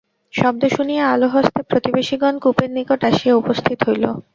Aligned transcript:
শব্দ 0.33 0.61
শুনিয়া 0.75 1.03
আলো 1.13 1.27
হস্তে 1.27 1.61
প্রতিবেশীগণ 1.69 2.35
কূপের 2.43 2.69
নিকট 2.77 2.99
আসিয়া 3.09 3.39
উপস্থিত 3.41 3.77
হইল। 3.87 4.03